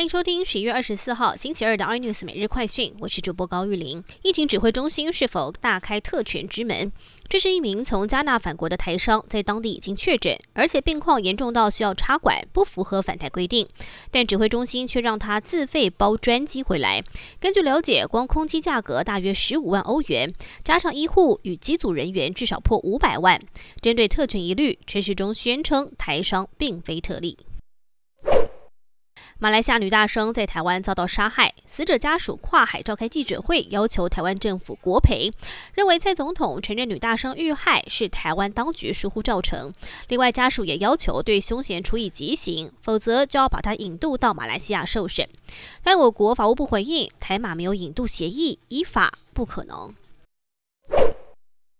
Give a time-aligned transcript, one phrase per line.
[0.00, 4.02] 欢迎收听十一月二十四号星期二的 iNews 每日快讯，我是主播高玉玲。
[4.22, 6.90] 疫情指挥中心是否大开特权之门？
[7.28, 13.68] 这是一名从加纳返国的台商，在当地已经确诊，而且病况严重到需要插管，不符合返台规定，
[14.10, 17.04] 但指挥中心却让他自费包专机回来。
[17.38, 20.32] 根据了解，光空机价格大约十五万欧元，
[20.64, 23.38] 加上医护与机组人员，至少破五百万。
[23.82, 27.36] 针对特权疑虑，陈世忠宣称台商并非特例。
[29.42, 35.32] 马来西亚女大生在台湾遭到杀害，死者家属跨海召开记者会，要求台湾政府国赔，
[35.72, 39.72] 认为蔡总统承认女大生遇害是台湾当局疏忽造成。
[40.08, 45.26] 另外，家属也要求对凶嫌处以极刑，否则就要把他引渡到马来西亚受审。
[45.82, 49.94] 但我国法务部回应，台马没有引渡协议，依法不可能。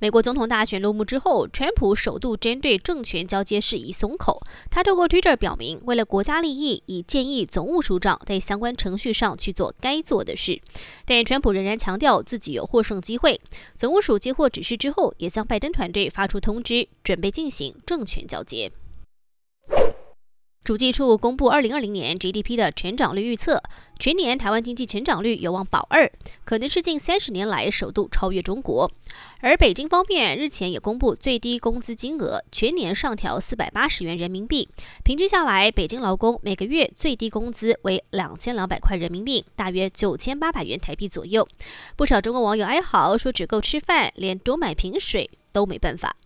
[0.00, 4.42] 美国总统大选落幕之后，川普首度针对政权交接事宜松口。
[4.68, 10.60] 他透过 Twitter 表明，为了国家利益，已建议总务署长在相关程序上去做该做的事。
[11.06, 13.40] 但川普仍然强调自己有获胜机会。
[13.78, 18.72] 总务署接获指示之后，也向拜登团队发出通知，准备进行政权交接。
[20.64, 23.62] 主计处公布二零二零年 GDP 的成长率预测，
[23.98, 26.10] 全年台湾经济成长率有望保二，
[26.46, 28.90] 可能是近三十年来首度超越中国。
[29.40, 34.66] 而北京方面日前也公布最低工资金额，全年上调四百八十元人民币，
[35.04, 41.46] 平均下来，北京劳工每个月最低工资为两千两百块人民币，大约九千八百元台币左右。
[41.94, 46.16] 不少中国网友哀嚎说，只够吃饭，连多买瓶水都没办法。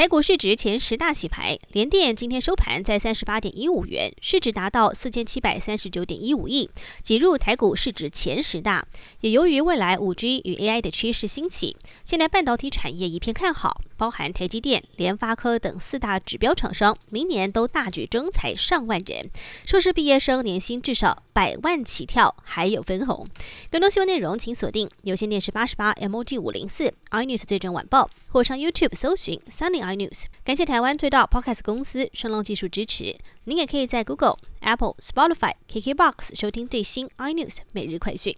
[0.00, 6.70] 台股市值前十大洗牌，联电今天收盘在三十八点一五元，市值达到四千七百三十九点一五亿，
[7.02, 8.82] 挤入台股市值前十大。
[9.20, 13.82] 也由于未来五 G 与 AI 的趋势兴起，现在半导体产业一片看好。
[14.00, 19.30] 包含台积电、联发科等四大指标厂商，明年都大举征才上万人，
[19.66, 23.28] 硕士毕业生年薪至少百万起跳，还有分红。
[23.70, 30.24] 更多新闻内容，请锁定有线电视八十八 MOG 五零四 iNews 最正晚报，或上 YouTube 搜寻 Sunny iNews。
[30.42, 33.18] 感谢台湾最大 Podcast 公司声浪技术支持。
[33.44, 38.34] 您也可以在 Google、Apple、Spotify、KKBox 收听最新 iNews 每日快讯。